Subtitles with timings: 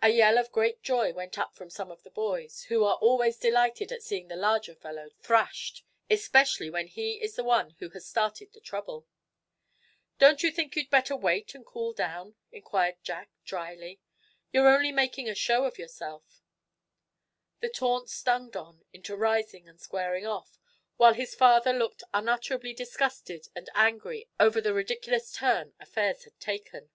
[0.00, 3.36] A yell of great joy went up from some of the boys, who are always
[3.36, 8.06] delighted at seeing the larger fellow thrashed, especially when he is the one who has
[8.08, 9.06] started the trouble.
[10.18, 14.00] "Don't you think you'd better wait and cool down?" inquired Jack, dryly.
[14.54, 16.40] "You're only making a show of yourself."
[17.60, 20.58] That taunt stung Don into rising and squaring off,
[20.96, 26.88] while his father looked unutterably disgusted and angry over the ridiculous turn affairs had taken.